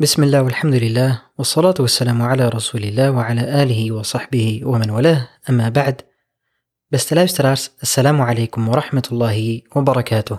بسم 0.00 0.22
الله 0.22 0.42
والحمد 0.42 0.74
لله 0.74 1.22
والصلاة 1.38 1.74
والسلام 1.78 2.22
على 2.22 2.48
رسول 2.48 2.84
الله 2.84 3.10
وعلى 3.10 3.62
آله 3.62 3.92
وصحبه 3.92 4.60
ومن 4.64 4.90
والاه 4.90 5.28
أما 5.48 5.68
بعد 5.68 6.02
Beste 6.88 7.14
luisteraars, 7.14 7.70
assalamu 7.80 8.22
alaikum 8.22 8.66
wa 8.68 8.74
rahmatullahi 8.74 9.64
wa 9.74 9.82
barakatuh. 9.82 10.38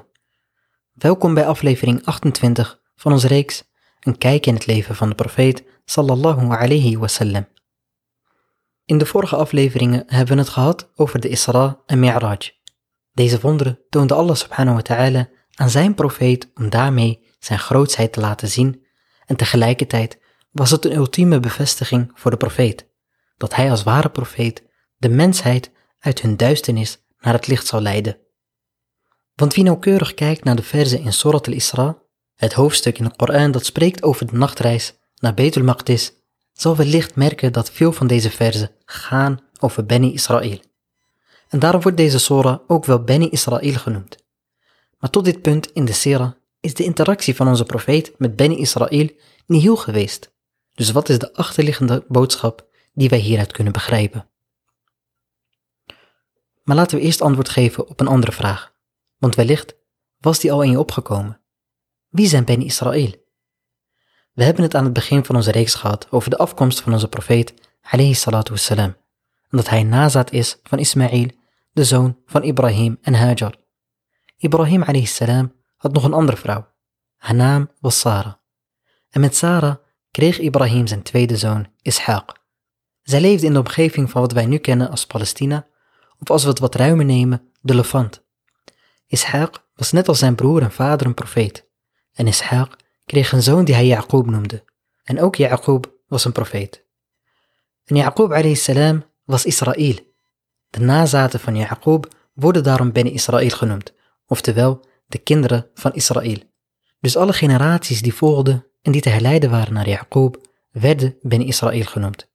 Welkom 0.94 1.34
bij 1.34 1.46
aflevering 1.46 2.06
28 2.06 2.82
van 2.96 3.12
onze 3.12 3.28
reeks 3.28 3.64
Een 4.00 4.18
kijk 4.18 4.46
in 4.46 4.54
het 4.54 4.66
leven 4.66 4.96
van 4.96 5.10
de 5.10 5.16
profeet 5.16 5.64
sallallahu 5.86 6.50
alayhi 6.50 6.98
wasallam. 6.98 7.48
In 8.86 8.98
de 8.98 9.06
vorige 9.06 9.36
afleveringen 9.36 10.04
hebben 10.08 10.36
we 10.36 10.42
het 10.42 10.50
gehad 10.50 10.92
over 10.96 11.20
de 11.20 11.30
Isra 11.30 11.80
en 11.86 12.00
Mi'raj. 12.00 12.38
Deze 13.12 13.40
wonderen 13.40 13.80
toonde 13.90 14.14
Allah 14.14 14.36
subhanahu 14.36 14.76
wa 14.76 14.82
ta'ala 14.82 15.30
aan 15.56 15.70
zijn 15.70 15.96
profeet 15.96 16.52
om 16.56 16.70
daarmee 16.70 17.28
zijn 17.40 17.60
grootsheid 17.60 18.14
te 18.14 18.20
laten 18.20 18.48
zien 18.48 18.85
en 19.27 19.37
tegelijkertijd 19.37 20.19
was 20.51 20.71
het 20.71 20.85
een 20.85 20.95
ultieme 20.95 21.41
bevestiging 21.41 22.11
voor 22.15 22.31
de 22.31 22.37
profeet, 22.37 22.87
dat 23.37 23.55
hij 23.55 23.71
als 23.71 23.83
ware 23.83 24.09
profeet 24.09 24.63
de 24.97 25.09
mensheid 25.09 25.71
uit 25.99 26.21
hun 26.21 26.37
duisternis 26.37 26.99
naar 27.21 27.33
het 27.33 27.47
licht 27.47 27.67
zal 27.67 27.81
leiden. 27.81 28.19
Want 29.35 29.55
wie 29.55 29.65
nauwkeurig 29.65 30.15
kijkt 30.15 30.45
naar 30.45 30.57
de 30.57 30.63
verzen 30.63 31.01
in 31.01 31.13
Surat 31.13 31.47
al-Isra, 31.47 31.99
het 32.35 32.53
hoofdstuk 32.53 32.99
in 32.99 33.05
de 33.05 33.17
Koran 33.17 33.51
dat 33.51 33.65
spreekt 33.65 34.03
over 34.03 34.27
de 34.27 34.37
nachtreis 34.37 34.95
naar 35.17 35.35
Betul 35.35 35.63
Maqdis, 35.63 36.13
zal 36.53 36.77
wellicht 36.77 37.15
merken 37.15 37.53
dat 37.53 37.71
veel 37.71 37.93
van 37.93 38.07
deze 38.07 38.31
verzen 38.31 38.71
gaan 38.85 39.41
over 39.59 39.87
Beni 39.87 40.13
Israël. 40.13 40.61
En 41.49 41.59
daarom 41.59 41.81
wordt 41.81 41.97
deze 41.97 42.19
Sora 42.19 42.61
ook 42.67 42.85
wel 42.85 43.05
Beni 43.05 43.29
Israël 43.29 43.79
genoemd. 43.79 44.17
Maar 44.99 45.11
tot 45.11 45.25
dit 45.25 45.43
punt 45.43 45.73
in 45.73 45.85
de 45.85 45.93
Sira 45.93 46.37
is 46.67 46.75
de 46.75 46.85
interactie 46.85 47.35
van 47.37 47.49
onze 47.49 47.65
profeet 47.65 48.15
met 48.19 48.37
Beni 48.37 48.59
Israël 48.59 49.09
niet 49.47 49.63
heel 49.63 49.77
geweest. 49.77 50.35
Dus 50.73 50.91
wat 50.91 51.09
is 51.09 51.19
de 51.19 51.33
achterliggende 51.35 52.05
boodschap 52.09 52.69
die 52.93 53.09
wij 53.09 53.19
hieruit 53.19 53.53
kunnen 53.53 53.73
begrijpen? 53.73 54.29
Maar 56.63 56.77
laten 56.77 56.99
we 56.99 57.05
eerst 57.05 57.21
antwoord 57.21 57.49
geven 57.49 57.89
op 57.89 58.01
een 58.01 58.07
andere 58.07 58.33
vraag. 58.33 58.75
Want 59.19 59.35
wellicht 59.35 59.77
was 60.19 60.41
die 60.41 60.53
al 60.53 60.63
in 60.63 60.71
je 60.71 60.79
opgekomen. 60.79 61.41
Wie 62.09 62.27
zijn 62.27 62.45
Beni 62.45 62.65
Israël? 62.65 63.25
We 64.33 64.45
hebben 64.45 64.63
het 64.63 64.75
aan 64.75 64.85
het 64.85 64.93
begin 64.93 65.25
van 65.25 65.37
onze 65.37 65.51
reeks 65.51 65.75
gehad 65.75 66.07
over 66.11 66.31
de 66.31 66.39
afkomst 66.39 66.81
van 66.81 66.93
onze 66.93 67.09
profeet, 67.09 67.55
alayhi 67.81 68.15
salatu 68.15 68.51
wassalam, 68.51 68.97
en 69.49 69.57
dat 69.57 69.69
hij 69.69 69.83
nazaat 69.83 70.33
is 70.33 70.59
van 70.63 70.79
Ismaïl, 70.79 71.31
de 71.73 71.85
zoon 71.85 72.19
van 72.27 72.43
Ibrahim 72.43 72.99
en 73.03 73.15
Hajar. 73.15 73.55
Ibrahim 74.37 74.83
alayhi 74.83 75.07
salam 75.07 75.55
had 75.87 75.95
nog 75.95 76.05
een 76.05 76.19
andere 76.19 76.37
vrouw. 76.37 76.69
Haar 77.17 77.35
naam 77.35 77.71
was 77.81 77.99
Sarah. 77.99 78.33
En 79.11 79.21
met 79.21 79.37
Sarah 79.37 79.77
kreeg 80.11 80.39
Ibrahim 80.39 80.87
zijn 80.87 81.03
tweede 81.03 81.37
zoon, 81.37 81.67
Ishaq. 81.67 82.25
Zij 83.03 83.21
leefde 83.21 83.47
in 83.47 83.53
de 83.53 83.59
omgeving 83.59 84.11
van 84.11 84.21
wat 84.21 84.33
wij 84.33 84.47
nu 84.47 84.59
kennen 84.59 84.91
als 84.91 85.07
Palestina, 85.07 85.67
of 86.19 86.31
als 86.31 86.43
we 86.43 86.49
het 86.49 86.59
wat 86.59 86.75
ruimer 86.75 87.05
nemen, 87.05 87.53
de 87.61 87.75
Levant. 87.75 88.25
Ishaq 89.17 89.51
was 89.75 89.93
net 89.93 90.09
als 90.09 90.19
zijn 90.19 90.35
broer 90.35 90.63
en 90.63 90.73
vader 90.73 91.07
een 91.07 91.15
profeet. 91.15 91.69
En 92.13 92.33
Ishaq 92.33 92.71
kreeg 93.05 93.33
een 93.33 93.43
zoon 93.43 93.65
die 93.65 93.75
hij 93.75 93.87
Jacob 93.87 94.27
noemde. 94.27 94.65
En 95.05 95.21
ook 95.21 95.35
Jacob 95.35 95.95
was 96.09 96.25
een 96.25 96.33
profeet. 96.33 96.85
En 97.85 97.97
Jacob 97.97 98.57
salam 98.57 99.05
was 99.25 99.45
Israël. 99.45 99.95
De 100.71 100.81
nazaten 100.81 101.41
van 101.41 101.57
Jacob 101.57 102.09
worden 102.33 102.63
daarom 102.63 102.93
Beni 102.93 103.13
Israël 103.13 103.49
genoemd, 103.49 103.93
oftewel 104.27 104.85
de 105.07 105.19
kinderen 105.19 105.71
van 105.75 105.95
Israël. 105.95 106.39
Dus 107.01 107.17
alle 107.17 107.33
generaties 107.33 108.03
die 108.03 108.15
volgden 108.15 108.67
en 108.83 108.93
die 108.93 109.01
te 109.01 109.09
herleiden 109.09 109.51
waren 109.51 109.73
naar 109.73 109.89
Jacob, 109.89 110.41
werden 110.71 111.17
Beni 111.23 111.47
Israël 111.47 111.85
genoemd. 111.85 112.31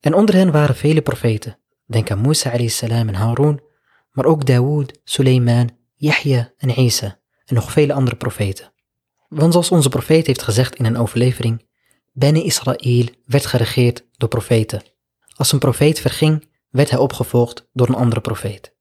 En 0.00 0.14
onder 0.14 0.34
hen 0.34 0.52
waren 0.52 0.76
vele 0.76 1.02
profeten. 1.02 1.58
Denk 1.86 2.10
aan 2.10 2.20
Musa 2.20 2.68
salam 2.68 3.08
en 3.08 3.14
Harun, 3.14 3.62
maar 4.10 4.24
ook 4.24 4.46
Dawood, 4.46 5.00
Suleiman, 5.04 5.70
Yahya 5.94 6.52
en 6.56 6.80
Isa 6.80 7.20
en 7.44 7.54
nog 7.54 7.72
vele 7.72 7.92
andere 7.92 8.16
profeten. 8.16 8.72
Want 9.28 9.52
zoals 9.52 9.70
onze 9.70 9.88
profeet 9.88 10.26
heeft 10.26 10.42
gezegd 10.42 10.74
in 10.74 10.84
een 10.84 10.96
overlevering, 10.96 11.66
Beni 12.12 12.44
Israël 12.44 13.08
werd 13.24 13.46
geregeerd 13.46 14.06
door 14.16 14.28
profeten. 14.28 14.82
Als 15.36 15.52
een 15.52 15.58
profeet 15.58 16.00
verging, 16.00 16.48
werd 16.70 16.90
hij 16.90 16.98
opgevolgd 16.98 17.68
door 17.72 17.88
een 17.88 17.94
andere 17.94 18.20
profeet. 18.20 18.74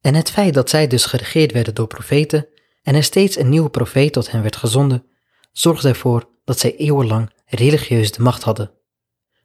En 0.00 0.14
het 0.14 0.30
feit 0.30 0.54
dat 0.54 0.70
zij 0.70 0.86
dus 0.86 1.04
geregeerd 1.04 1.52
werden 1.52 1.74
door 1.74 1.86
profeten 1.86 2.48
en 2.82 2.94
er 2.94 3.04
steeds 3.04 3.36
een 3.36 3.48
nieuwe 3.48 3.70
profeet 3.70 4.12
tot 4.12 4.30
hen 4.30 4.42
werd 4.42 4.56
gezonden, 4.56 5.06
zorgde 5.52 5.88
ervoor 5.88 6.28
dat 6.44 6.58
zij 6.58 6.76
eeuwenlang 6.76 7.32
religieus 7.46 8.12
de 8.12 8.22
macht 8.22 8.42
hadden. 8.42 8.70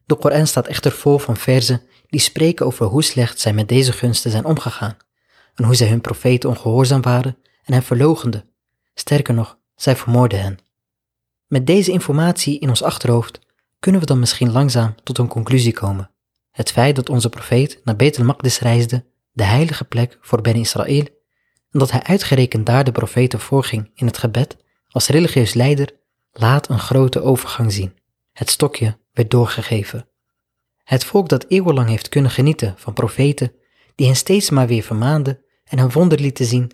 De 0.04 0.14
Koran 0.14 0.46
staat 0.46 0.66
echter 0.66 0.92
vol 0.92 1.18
van 1.18 1.36
verzen 1.36 1.82
die 2.06 2.20
spreken 2.20 2.66
over 2.66 2.86
hoe 2.86 3.02
slecht 3.02 3.40
zij 3.40 3.52
met 3.52 3.68
deze 3.68 3.92
gunsten 3.92 4.30
zijn 4.30 4.44
omgegaan 4.44 4.96
en 5.54 5.64
hoe 5.64 5.74
zij 5.74 5.88
hun 5.88 6.00
profeten 6.00 6.48
ongehoorzaam 6.48 7.02
waren 7.02 7.38
en 7.64 7.72
hen 7.72 7.82
verlogenden. 7.82 8.44
Sterker 8.94 9.34
nog, 9.34 9.58
zij 9.74 9.96
vermoorden 9.96 10.40
hen. 10.40 10.58
Met 11.46 11.66
deze 11.66 11.92
informatie 11.92 12.58
in 12.58 12.68
ons 12.68 12.82
achterhoofd 12.82 13.40
kunnen 13.78 14.00
we 14.00 14.06
dan 14.06 14.18
misschien 14.18 14.52
langzaam 14.52 14.94
tot 15.02 15.18
een 15.18 15.28
conclusie 15.28 15.72
komen. 15.72 16.10
Het 16.50 16.70
feit 16.70 16.96
dat 16.96 17.08
onze 17.08 17.28
profeet 17.28 17.80
naar 17.84 17.96
Betel 17.96 18.34
reisde, 18.60 19.04
de 19.32 19.44
heilige 19.44 19.84
plek 19.84 20.18
voor 20.20 20.40
Ben 20.40 20.54
Israël, 20.54 21.04
en 21.76 21.82
dat 21.82 21.90
hij 21.90 22.02
uitgerekend 22.02 22.66
daar 22.66 22.84
de 22.84 22.92
profeten 22.92 23.40
voorging 23.40 23.90
in 23.94 24.06
het 24.06 24.18
gebed 24.18 24.56
als 24.88 25.08
religieus 25.08 25.54
leider, 25.54 25.90
laat 26.32 26.68
een 26.68 26.78
grote 26.78 27.22
overgang 27.22 27.72
zien. 27.72 27.94
Het 28.32 28.50
stokje 28.50 28.98
werd 29.12 29.30
doorgegeven. 29.30 30.08
Het 30.82 31.04
volk 31.04 31.28
dat 31.28 31.44
eeuwenlang 31.48 31.88
heeft 31.88 32.08
kunnen 32.08 32.30
genieten 32.30 32.74
van 32.76 32.92
profeten, 32.92 33.52
die 33.94 34.06
hen 34.06 34.16
steeds 34.16 34.50
maar 34.50 34.66
weer 34.66 34.82
vermaanden 34.82 35.38
en 35.64 35.78
hun 35.78 35.90
wonder 35.90 36.20
lieten 36.20 36.44
zien. 36.44 36.70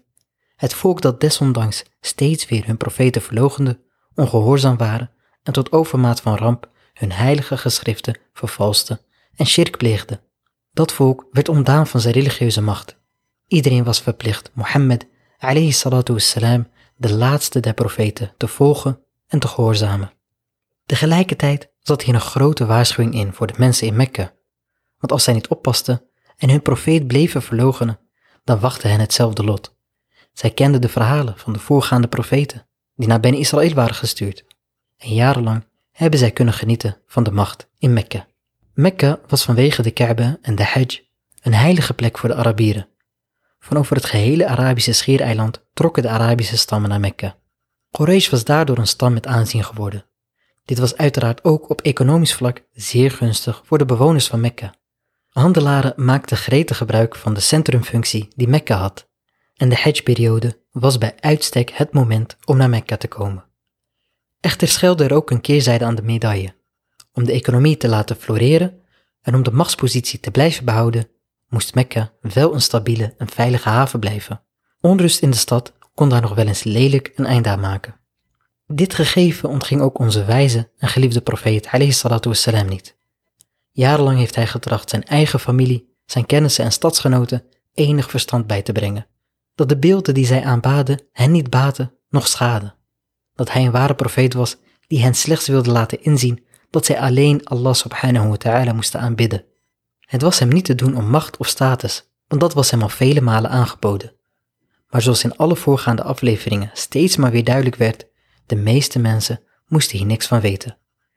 Het 0.56 0.74
volk 0.74 1.00
dat 1.00 1.20
desondanks 1.20 1.84
steeds 2.00 2.46
weer 2.46 2.66
hun 2.66 2.76
profeten 2.76 3.22
verlogende, 3.22 3.80
ongehoorzaam 4.14 4.76
waren 4.76 5.10
en 5.42 5.52
tot 5.52 5.72
overmaat 5.72 6.20
van 6.20 6.36
ramp 6.36 6.70
hun 6.92 7.12
heilige 7.12 7.56
geschriften 7.56 8.18
vervalste 8.32 9.00
en 9.34 9.46
shirk 9.46 9.76
pleegde. 9.76 10.20
Dat 10.72 10.92
volk 10.92 11.26
werd 11.30 11.48
ontdaan 11.48 11.86
van 11.86 12.00
zijn 12.00 12.14
religieuze 12.14 12.62
macht. 12.62 13.00
Iedereen 13.52 13.84
was 13.84 14.00
verplicht 14.00 14.50
Mohammed 14.54 15.06
alayhi 15.38 15.72
salatu 15.72 16.12
wassalam, 16.12 16.68
de 16.96 17.12
laatste 17.12 17.60
der 17.60 17.74
profeten, 17.74 18.32
te 18.36 18.48
volgen 18.48 18.98
en 19.26 19.38
te 19.38 19.48
gehoorzamen. 19.48 20.12
Tegelijkertijd 20.86 21.70
zat 21.78 22.02
hier 22.02 22.14
een 22.14 22.20
grote 22.20 22.66
waarschuwing 22.66 23.14
in 23.14 23.32
voor 23.32 23.46
de 23.46 23.54
mensen 23.56 23.86
in 23.86 23.96
Mekka. 23.96 24.32
Want 24.98 25.12
als 25.12 25.24
zij 25.24 25.34
niet 25.34 25.48
oppasten 25.48 26.02
en 26.36 26.50
hun 26.50 26.62
profeet 26.62 27.06
bleven 27.06 27.42
verloochenen, 27.42 27.98
dan 28.44 28.60
wachtte 28.60 28.88
hen 28.88 29.00
hetzelfde 29.00 29.44
lot. 29.44 29.74
Zij 30.32 30.50
kenden 30.50 30.80
de 30.80 30.88
verhalen 30.88 31.38
van 31.38 31.52
de 31.52 31.58
voorgaande 31.58 32.08
profeten, 32.08 32.66
die 32.94 33.08
naar 33.08 33.20
Ben 33.20 33.34
Israël 33.34 33.74
waren 33.74 33.94
gestuurd. 33.94 34.44
En 34.96 35.14
jarenlang 35.14 35.64
hebben 35.90 36.18
zij 36.18 36.30
kunnen 36.30 36.54
genieten 36.54 36.96
van 37.06 37.22
de 37.22 37.32
macht 37.32 37.68
in 37.78 37.92
Mekka. 37.92 38.26
Mekka 38.74 39.20
was 39.26 39.44
vanwege 39.44 39.82
de 39.82 39.90
Kaaba 39.90 40.38
en 40.42 40.54
de 40.54 40.64
Hajj 40.64 41.06
een 41.40 41.54
heilige 41.54 41.94
plek 41.94 42.18
voor 42.18 42.28
de 42.28 42.34
Arabieren. 42.34 42.90
Van 43.64 43.76
over 43.76 43.96
het 43.96 44.04
gehele 44.04 44.46
Arabische 44.46 44.92
schiereiland 44.92 45.64
trokken 45.72 46.02
de 46.02 46.08
Arabische 46.08 46.56
stammen 46.56 46.90
naar 46.90 47.00
Mekka. 47.00 47.36
Quraysh 47.90 48.28
was 48.28 48.44
daardoor 48.44 48.78
een 48.78 48.86
stam 48.86 49.12
met 49.12 49.26
aanzien 49.26 49.64
geworden. 49.64 50.04
Dit 50.64 50.78
was 50.78 50.96
uiteraard 50.96 51.44
ook 51.44 51.70
op 51.70 51.80
economisch 51.80 52.34
vlak 52.34 52.64
zeer 52.72 53.10
gunstig 53.10 53.62
voor 53.64 53.78
de 53.78 53.84
bewoners 53.84 54.26
van 54.26 54.40
Mekka. 54.40 54.74
Handelaren 55.28 55.92
maakten 55.96 56.36
gretig 56.36 56.76
gebruik 56.76 57.16
van 57.16 57.34
de 57.34 57.40
centrumfunctie 57.40 58.28
die 58.36 58.48
Mekka 58.48 58.76
had, 58.76 59.08
en 59.54 59.68
de 59.68 59.76
Hajj-periode 59.76 60.60
was 60.70 60.98
bij 60.98 61.14
uitstek 61.20 61.70
het 61.70 61.92
moment 61.92 62.36
om 62.44 62.56
naar 62.56 62.68
Mekka 62.68 62.96
te 62.96 63.08
komen. 63.08 63.44
Echter 64.40 64.68
schuilde 64.68 65.04
er 65.04 65.14
ook 65.14 65.30
een 65.30 65.40
keerzijde 65.40 65.84
aan 65.84 65.94
de 65.94 66.02
medaille. 66.02 66.54
Om 67.12 67.24
de 67.24 67.32
economie 67.32 67.76
te 67.76 67.88
laten 67.88 68.16
floreren 68.16 68.80
en 69.20 69.34
om 69.34 69.42
de 69.42 69.52
machtspositie 69.52 70.20
te 70.20 70.30
blijven 70.30 70.64
behouden, 70.64 71.08
moest 71.52 71.74
Mekka 71.74 72.12
wel 72.20 72.54
een 72.54 72.60
stabiele 72.60 73.14
en 73.18 73.28
veilige 73.28 73.68
haven 73.68 74.00
blijven. 74.00 74.42
Onrust 74.80 75.20
in 75.20 75.30
de 75.30 75.36
stad 75.36 75.72
kon 75.94 76.08
daar 76.08 76.20
nog 76.20 76.34
wel 76.34 76.46
eens 76.46 76.62
lelijk 76.64 77.12
een 77.14 77.26
eind 77.26 77.46
aan 77.46 77.60
maken. 77.60 78.00
Dit 78.66 78.94
gegeven 78.94 79.48
ontging 79.48 79.80
ook 79.80 79.98
onze 79.98 80.24
wijze 80.24 80.70
en 80.78 80.88
geliefde 80.88 81.20
profeet 81.20 81.70
wassalam, 82.22 82.68
niet. 82.68 82.96
Jarenlang 83.70 84.18
heeft 84.18 84.34
hij 84.34 84.46
getracht 84.46 84.90
zijn 84.90 85.04
eigen 85.04 85.40
familie, 85.40 85.94
zijn 86.06 86.26
kennissen 86.26 86.64
en 86.64 86.72
stadsgenoten 86.72 87.44
enig 87.74 88.10
verstand 88.10 88.46
bij 88.46 88.62
te 88.62 88.72
brengen. 88.72 89.06
Dat 89.54 89.68
de 89.68 89.78
beelden 89.78 90.14
die 90.14 90.26
zij 90.26 90.44
aanbaden 90.44 91.02
hen 91.12 91.30
niet 91.30 91.50
baten, 91.50 91.94
noch 92.08 92.26
schaden. 92.26 92.74
Dat 93.34 93.52
hij 93.52 93.64
een 93.64 93.70
ware 93.70 93.94
profeet 93.94 94.34
was 94.34 94.56
die 94.86 95.02
hen 95.02 95.14
slechts 95.14 95.46
wilde 95.46 95.70
laten 95.70 96.02
inzien 96.02 96.44
dat 96.70 96.84
zij 96.86 97.00
alleen 97.00 97.44
Allah 97.44 97.74
subhanahu 97.74 98.28
wa 98.28 98.36
ta'ala 98.36 98.72
moesten 98.72 99.00
aanbidden. 99.00 99.44
Het 100.12 100.22
was 100.22 100.38
hem 100.38 100.48
niet 100.48 100.64
te 100.64 100.74
doen 100.74 100.96
om 100.96 101.10
macht 101.10 101.36
of 101.36 101.48
status, 101.48 102.08
want 102.28 102.40
dat 102.40 102.54
was 102.54 102.70
hem 102.70 102.82
al 102.82 102.88
vele 102.88 103.20
malen 103.20 103.50
aangeboden. 103.50 104.12
Maar 104.90 105.02
zoals 105.02 105.24
in 105.24 105.36
alle 105.36 105.56
voorgaande 105.56 106.02
afleveringen 106.02 106.70
steeds 106.72 107.16
maar 107.16 107.30
weer 107.30 107.44
duidelijk 107.44 107.76
werd, 107.76 108.06
de 108.46 108.56
meeste 108.56 108.98
mensen 108.98 109.40
moesten 109.66 109.98
hier 109.98 110.06
niks 110.06 110.26
van 110.26 110.40
weten. 110.40 110.76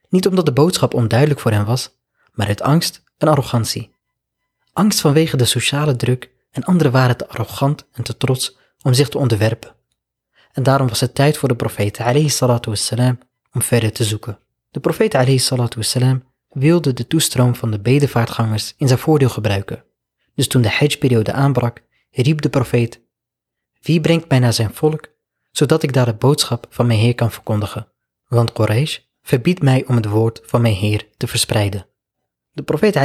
Niet 0.10 0.28
omdat 0.28 0.46
de 0.46 0.52
boodschap 0.52 0.94
onduidelijk 0.94 1.40
voor 1.40 1.52
hen 1.52 1.66
was, 1.66 1.98
maar 2.34 2.48
uit 2.48 2.62
angst 2.62 3.04
en 3.18 3.28
arrogantie. 3.28 3.96
Angst 4.74 5.02
vanwege 5.02 5.38
de 5.38 5.46
sociale 5.46 5.96
druk 5.96 6.30
en 6.52 6.64
anderen 6.64 6.92
waren 6.92 7.18
te 7.18 7.28
arrogant 7.28 7.86
en 7.92 8.04
te 8.04 8.18
trots 8.18 8.58
om 8.82 8.94
zich 8.94 9.10
te 9.10 9.18
onderwerpen. 9.18 9.76
En 10.52 10.64
daarom 10.64 10.88
was 10.88 11.00
het 11.00 11.16
tijd 11.16 11.38
voor 11.38 11.50
de 11.50 11.56
profeet 11.56 11.98
wassalam, 11.98 13.20
om 13.54 13.62
verder 13.62 13.92
te 13.92 14.04
zoeken. 14.04 14.40
De 14.72 14.80
profeet 14.80 15.14
wassalam, 15.76 16.24
wilde 16.56 16.94
de 16.94 17.08
toestroom 17.08 17.56
van 17.56 17.72
de 17.72 17.80
bedevaartgangers 17.80 18.74
in 18.78 18.88
zijn 18.88 19.00
voordeel 19.00 19.30
gebruiken. 19.30 19.84
Dus 20.36 20.48
toen 20.48 20.62
de 20.62 20.70
hajj-periode 20.70 21.32
aanbrak, 21.32 21.84
riep 22.12 22.42
de 22.42 22.50
profeet, 22.50 23.02
Wie 23.82 24.02
brengt 24.02 24.30
mij 24.30 24.40
naar 24.40 24.54
zijn 24.54 24.74
volk, 24.74 25.08
zodat 25.52 25.84
ik 25.84 25.94
daar 25.94 26.06
de 26.06 26.14
boodschap 26.14 26.66
van 26.70 26.88
mijn 26.88 27.00
Heer 27.00 27.16
kan 27.16 27.32
verkondigen? 27.32 27.88
Want 28.28 28.54
Quraysh 28.54 29.00
verbiedt 29.22 29.62
mij 29.62 29.86
om 29.88 29.96
het 29.96 30.06
woord 30.06 30.42
van 30.44 30.62
mijn 30.62 30.74
Heer 30.74 31.08
te 31.18 31.28
verspreiden. 31.28 31.88
De 32.52 32.64
profeet 32.64 32.96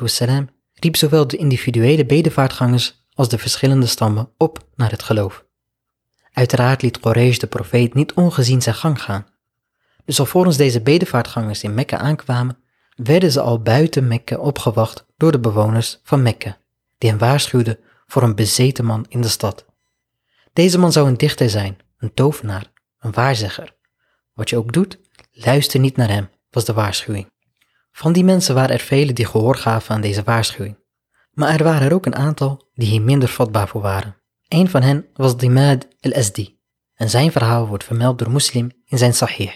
wassalam, 0.00 0.48
riep 0.74 0.96
zowel 0.96 1.26
de 1.26 1.36
individuele 1.36 2.06
bedevaartgangers 2.06 3.06
als 3.14 3.28
de 3.28 3.38
verschillende 3.38 3.86
stammen 3.86 4.32
op 4.36 4.68
naar 4.74 4.90
het 4.90 5.02
geloof. 5.02 5.44
Uiteraard 6.32 6.82
liet 6.82 7.00
Quraysh 7.00 7.38
de 7.38 7.46
profeet 7.46 7.94
niet 7.94 8.12
ongezien 8.12 8.62
zijn 8.62 8.74
gang 8.74 9.02
gaan. 9.02 9.26
Dus 10.04 10.20
alvorens 10.20 10.56
deze 10.56 10.80
bedevaartgangers 10.80 11.62
in 11.62 11.74
Mekka 11.74 11.98
aankwamen, 11.98 12.58
werden 13.02 13.32
ze 13.32 13.40
al 13.40 13.62
buiten 13.62 14.08
Mekka 14.08 14.36
opgewacht 14.36 15.06
door 15.16 15.32
de 15.32 15.40
bewoners 15.40 16.00
van 16.02 16.22
Mekka, 16.22 16.58
die 16.98 17.10
hen 17.10 17.18
waarschuwden 17.18 17.78
voor 18.06 18.22
een 18.22 18.34
bezeten 18.34 18.84
man 18.84 19.06
in 19.08 19.20
de 19.20 19.28
stad. 19.28 19.66
Deze 20.52 20.78
man 20.78 20.92
zou 20.92 21.08
een 21.08 21.16
dichter 21.16 21.50
zijn, 21.50 21.78
een 21.98 22.14
tovenaar, 22.14 22.72
een 22.98 23.12
waarzegger. 23.12 23.74
Wat 24.34 24.50
je 24.50 24.56
ook 24.56 24.72
doet, 24.72 24.98
luister 25.32 25.80
niet 25.80 25.96
naar 25.96 26.08
hem, 26.08 26.28
was 26.50 26.64
de 26.64 26.72
waarschuwing. 26.72 27.30
Van 27.92 28.12
die 28.12 28.24
mensen 28.24 28.54
waren 28.54 28.74
er 28.74 28.80
velen 28.80 29.14
die 29.14 29.26
gehoor 29.26 29.56
gaven 29.56 29.94
aan 29.94 30.00
deze 30.00 30.22
waarschuwing. 30.22 30.78
Maar 31.32 31.54
er 31.58 31.64
waren 31.64 31.88
er 31.88 31.94
ook 31.94 32.06
een 32.06 32.16
aantal 32.16 32.68
die 32.74 32.88
hier 32.88 33.02
minder 33.02 33.28
vatbaar 33.28 33.68
voor 33.68 33.80
waren. 33.80 34.16
Een 34.48 34.68
van 34.68 34.82
hen 34.82 35.06
was 35.14 35.36
Dimad 35.36 35.86
al-Asdi 36.00 36.58
en 36.94 37.10
zijn 37.10 37.32
verhaal 37.32 37.66
wordt 37.66 37.84
vermeld 37.84 38.18
door 38.18 38.30
Muslim 38.30 38.70
in 38.84 38.98
zijn 38.98 39.14
Sahih. 39.14 39.52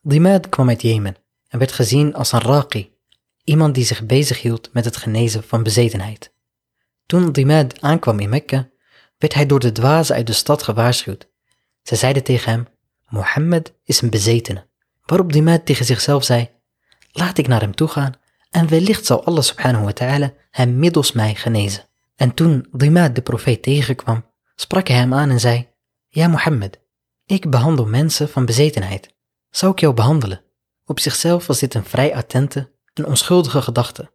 Dimad 0.00 0.48
kwam 0.48 0.68
uit 0.68 0.82
Jemen 0.82 1.21
en 1.52 1.58
werd 1.58 1.72
gezien 1.72 2.14
als 2.14 2.32
een 2.32 2.40
raqi, 2.40 2.96
iemand 3.44 3.74
die 3.74 3.84
zich 3.84 4.06
bezighield 4.06 4.72
met 4.72 4.84
het 4.84 4.96
genezen 4.96 5.42
van 5.42 5.62
bezetenheid. 5.62 6.34
Toen 7.06 7.32
Dimad 7.32 7.80
aankwam 7.80 8.18
in 8.18 8.28
Mekka, 8.28 8.68
werd 9.18 9.34
hij 9.34 9.46
door 9.46 9.60
de 9.60 9.72
dwazen 9.72 10.14
uit 10.14 10.26
de 10.26 10.32
stad 10.32 10.62
gewaarschuwd. 10.62 11.28
Ze 11.82 11.96
zeiden 11.96 12.22
tegen 12.22 12.52
hem, 12.52 12.66
Mohammed 13.08 13.74
is 13.84 14.00
een 14.00 14.10
bezetene. 14.10 14.66
Waarop 15.04 15.32
Dimad 15.32 15.66
tegen 15.66 15.84
zichzelf 15.84 16.24
zei, 16.24 16.50
laat 17.12 17.38
ik 17.38 17.46
naar 17.46 17.60
hem 17.60 17.74
toe 17.74 17.88
gaan 17.88 18.14
en 18.50 18.68
wellicht 18.68 19.06
zal 19.06 19.24
Allah 19.24 19.42
subhanahu 19.42 19.84
wa 19.84 19.92
ta'ala 19.92 20.32
hem 20.50 20.78
middels 20.78 21.12
mij 21.12 21.34
genezen. 21.34 21.88
En 22.16 22.34
toen 22.34 22.66
Dimad 22.72 23.14
de 23.14 23.22
profeet 23.22 23.62
tegenkwam, 23.62 24.24
sprak 24.54 24.88
hij 24.88 24.96
hem 24.96 25.14
aan 25.14 25.30
en 25.30 25.40
zei, 25.40 25.68
Ja 26.08 26.28
Mohammed, 26.28 26.80
ik 27.26 27.50
behandel 27.50 27.86
mensen 27.86 28.28
van 28.28 28.44
bezetenheid. 28.44 29.14
Zou 29.50 29.72
ik 29.72 29.78
jou 29.78 29.94
behandelen? 29.94 30.44
Op 30.92 31.00
zichzelf 31.00 31.46
was 31.46 31.58
dit 31.58 31.74
een 31.74 31.84
vrij 31.84 32.14
attente 32.14 32.70
en 32.94 33.06
onschuldige 33.06 33.62
gedachte. 33.62 34.12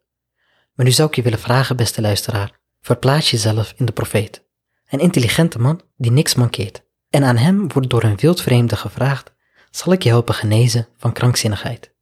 Maar 0.73 0.85
nu 0.85 0.91
zou 0.91 1.09
ik 1.09 1.15
je 1.15 1.21
willen 1.21 1.39
vragen, 1.39 1.75
beste 1.75 2.01
luisteraar, 2.01 2.59
verplaats 2.81 3.31
jezelf 3.31 3.73
in 3.77 3.85
de 3.85 3.91
profeet. 3.91 4.45
Een 4.87 4.99
intelligente 4.99 5.59
man 5.59 5.81
die 5.95 6.11
niks 6.11 6.35
mankeert. 6.35 6.83
En 7.09 7.23
aan 7.23 7.37
hem 7.37 7.71
wordt 7.71 7.89
door 7.89 8.03
een 8.03 8.17
wildvreemde 8.17 8.75
gevraagd, 8.75 9.33
zal 9.71 9.93
ik 9.93 10.03
je 10.03 10.09
helpen 10.09 10.33
genezen 10.33 10.87
van 10.97 11.13
krankzinnigheid? 11.13 11.95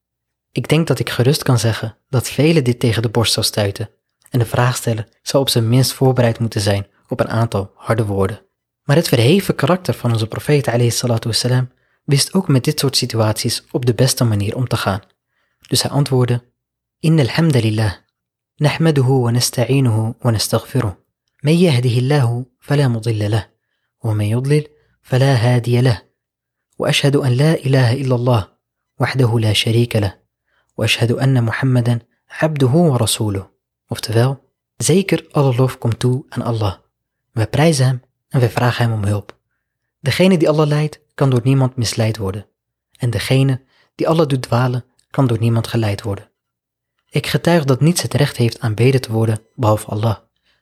Ik 0.51 0.67
denk 0.67 0.87
dat 0.87 0.99
ik 0.99 1.09
gerust 1.09 1.43
kan 1.43 1.59
zeggen 1.59 1.97
dat 2.09 2.29
velen 2.29 2.63
dit 2.63 2.79
tegen 2.79 3.01
de 3.01 3.09
borst 3.09 3.33
zou 3.33 3.45
stuiten 3.45 3.89
en 4.29 4.39
de 4.39 4.45
vraagsteller 4.45 5.07
zou 5.21 5.43
op 5.43 5.49
zijn 5.49 5.69
minst 5.69 5.93
voorbereid 5.93 6.39
moeten 6.39 6.61
zijn 6.61 6.87
op 7.07 7.19
een 7.19 7.29
aantal 7.29 7.71
harde 7.75 8.05
woorden. 8.05 8.45
Maar 8.83 8.95
het 8.95 9.07
verheven 9.07 9.55
karakter 9.55 9.93
van 9.93 10.11
onze 10.11 10.27
profeet 10.27 10.93
wassalam, 11.23 11.71
wist 12.05 12.33
ook 12.33 12.47
met 12.47 12.63
dit 12.63 12.79
soort 12.79 12.97
situaties 12.97 13.63
op 13.71 13.85
de 13.85 13.93
beste 13.93 14.23
manier 14.23 14.55
om 14.55 14.67
te 14.67 14.77
gaan. 14.77 15.01
Dus 15.67 15.81
hij 15.81 15.91
antwoordde: 15.91 16.43
In 16.99 17.19
alhamdulillah, 17.19 17.93
nahmaduhu 18.55 19.21
wa 19.21 19.31
nasta'inuhu 19.31 20.13
wa 20.19 20.31
nastaghfiruh. 20.31 20.93
Man 21.41 21.57
yahdihillahu 21.57 22.45
fala 22.59 22.87
mudilla 22.87 23.29
lah, 23.29 23.43
wa 23.99 24.13
man 24.13 24.27
yudlil 24.27 24.67
fala 25.01 25.35
hadiya 25.35 25.81
lah. 25.81 25.99
Wa 26.75 26.87
ashhadu 26.87 27.21
an 27.21 27.35
la 27.35 27.55
ilaha 27.57 27.95
illallah 27.95 28.47
wahdahu 28.95 29.39
la 29.39 29.53
sharika 29.53 29.99
lah. 29.99 30.13
Wa 30.75 30.85
ashhadu 30.85 31.19
anna 31.19 31.41
Muhammadan 31.41 32.01
'abduhu 32.39 32.89
wa 32.89 32.97
rasuluh. 32.97 33.45
Oftewel, 33.87 34.43
zeker 34.77 35.25
alle 35.31 35.55
lof 35.55 35.77
komt 35.77 35.99
toe 35.99 36.25
aan 36.29 36.41
Allah. 36.41 36.77
We 37.31 37.47
prijzen 37.47 37.85
hem 37.85 38.01
en 38.29 38.39
we 38.39 38.49
vragen 38.49 38.85
hem 38.85 38.93
om 38.93 39.05
hulp. 39.05 39.39
Degene 39.99 40.37
die 40.37 40.49
Allah 40.49 40.67
leidt, 40.67 40.99
kan 41.15 41.29
door 41.29 41.41
niemand 41.43 41.75
misleid 41.75 42.17
worden. 42.17 42.47
En 42.97 43.09
degene 43.09 43.63
die 43.95 44.07
Allah 44.07 44.27
doet 44.27 44.41
dwalen, 44.41 44.85
kan 45.09 45.27
door 45.27 45.39
niemand 45.39 45.67
geleid 45.67 46.01
worden. 46.01 46.29
Ik 47.09 47.27
getuig 47.27 47.63
dat 47.63 47.81
niets 47.81 48.01
het 48.01 48.13
recht 48.13 48.37
heeft 48.37 48.59
aanbeden 48.59 49.01
te 49.01 49.11
worden 49.11 49.41
behalve 49.53 49.85
Allah. 49.85 50.17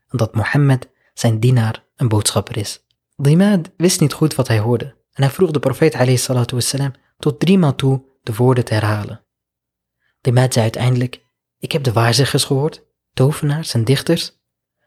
En 0.07 0.17
dat 0.17 0.35
Mohammed 0.35 0.89
zijn 1.13 1.39
dienaar 1.39 1.85
en 1.95 2.07
boodschapper 2.07 2.57
is. 2.57 2.85
Dimad 3.15 3.71
wist 3.77 3.99
niet 3.99 4.13
goed 4.13 4.35
wat 4.35 4.47
hij 4.47 4.59
hoorde. 4.59 4.85
En 5.13 5.23
hij 5.23 5.31
vroeg 5.31 5.51
de 5.51 5.59
profeet 5.59 6.51
wassalam, 6.51 6.93
tot 7.17 7.39
driemaal 7.39 7.75
toe 7.75 8.05
de 8.23 8.35
woorden 8.35 8.65
te 8.65 8.73
herhalen. 8.73 9.25
Dimad 10.21 10.53
zei 10.53 10.63
uiteindelijk, 10.63 11.25
ik 11.57 11.71
heb 11.71 11.83
de 11.83 11.93
waarzeggers 11.93 12.43
gehoord 12.43 12.83
tovenaars 13.13 13.73
en 13.73 13.83
dichters, 13.83 14.41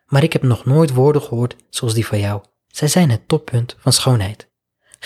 maar 0.06 0.22
ik 0.22 0.32
heb 0.32 0.42
nog 0.42 0.64
nooit 0.64 0.92
woorden 0.92 1.22
gehoord 1.22 1.56
zoals 1.70 1.94
die 1.94 2.06
van 2.06 2.20
jou. 2.20 2.42
Zij 2.66 2.88
zijn 2.88 3.10
het 3.10 3.28
toppunt 3.28 3.76
van 3.78 3.92
schoonheid. 3.92 4.50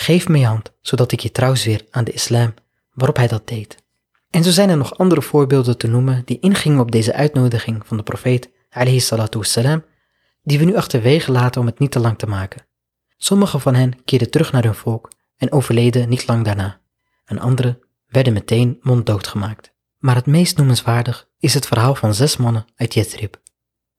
Geef 0.01 0.29
me 0.29 0.39
je 0.39 0.47
hand, 0.47 0.73
zodat 0.81 1.13
ik 1.13 1.21
je 1.21 1.33
trouw 1.33 1.55
zweer 1.55 1.87
aan 1.91 2.05
de 2.05 2.13
islam, 2.13 2.55
waarop 2.93 3.17
hij 3.17 3.27
dat 3.27 3.49
deed. 3.49 3.77
En 4.31 4.45
zo 4.45 4.51
zijn 4.51 4.69
er 4.69 4.77
nog 4.77 4.99
andere 4.99 5.23
voorbeelden 5.23 5.79
te 5.79 5.87
noemen 5.87 6.23
die 6.25 6.39
ingingen 6.41 6.81
op 6.81 6.91
deze 6.91 7.15
uitnodiging 7.15 7.87
van 7.87 7.97
de 7.97 8.03
profeet, 8.03 8.51
alayhi 8.71 9.01
salatu 9.01 9.39
wassalam, 9.39 9.85
die 10.43 10.59
we 10.59 10.65
nu 10.65 10.77
achterwege 10.77 11.33
laten 11.33 11.61
om 11.61 11.67
het 11.67 11.79
niet 11.79 11.91
te 11.91 12.01
lang 12.01 12.19
te 12.19 12.27
maken. 12.27 12.67
Sommige 13.17 13.59
van 13.59 13.75
hen 13.75 14.05
keerden 14.05 14.31
terug 14.31 14.53
naar 14.53 14.65
hun 14.65 14.75
volk 14.75 15.11
en 15.37 15.53
overleden 15.53 16.09
niet 16.09 16.27
lang 16.27 16.45
daarna, 16.45 16.81
en 17.25 17.39
andere 17.39 17.79
werden 18.07 18.33
meteen 18.33 18.79
monddood 18.81 19.27
gemaakt. 19.27 19.75
Maar 19.99 20.15
het 20.15 20.27
meest 20.27 20.57
noemenswaardig 20.57 21.29
is 21.39 21.55
het 21.55 21.67
verhaal 21.67 21.95
van 21.95 22.15
zes 22.15 22.37
mannen 22.37 22.67
uit 22.77 22.95
Yathrib. 22.95 23.41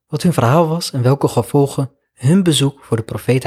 Wat 0.08 0.22
hun 0.22 0.34
verhaal 0.34 0.68
was 0.68 0.92
en 0.92 1.02
welke 1.02 1.28
gevolgen 1.28 1.92
hun 2.14 2.44
bezoek 2.44 2.84
voor 2.84 2.98
de 2.98 3.04
profeet 3.04 3.44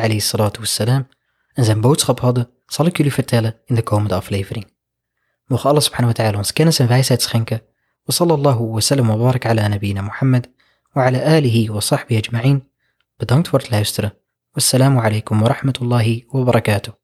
wassalam, 0.59 1.07
en 1.55 1.64
zijn 1.64 1.81
boodschap 1.81 2.21
hadden, 2.21 2.50
zal 2.66 2.87
ik 2.87 2.97
jullie 2.97 3.12
vertellen 3.12 3.56
in 3.64 3.75
de 3.75 3.83
komende 3.83 4.14
aflevering. 4.14 4.73
Mogen 5.44 5.71
Allah 5.71 5.83
subhanahu 5.83 6.12
wa 6.16 6.23
ta'ala 6.23 6.38
ons 6.38 6.52
kennis 6.52 6.78
en 6.78 6.87
wijsheid 6.87 7.23
schenken. 7.23 7.62
Wa 8.02 8.12
sallallahu 8.12 8.71
wa 8.71 8.80
sallam 8.80 9.06
wa 9.06 9.16
barak 9.16 9.44
ala 9.44 9.68
nabina 9.68 10.02
Muhammad 10.02 10.50
wa 10.92 11.04
ala 11.04 11.23
alihi 11.23 11.71
wa 11.71 11.80
sahbihi 11.80 12.18
ajma'in. 12.18 12.68
Bedankt 13.16 13.49
voor 13.49 13.59
het 13.59 13.71
luisteren. 13.71 14.14
Wassalamu 14.52 15.00
alaikum 15.00 15.40
wa 15.40 15.49
rahmatullahi 15.49 16.25
wa 16.28 16.44
barakatuh. 16.44 17.03